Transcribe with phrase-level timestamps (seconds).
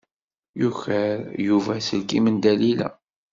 [0.61, 1.17] Yuker
[1.47, 2.89] Yuba aselkim n Dalila.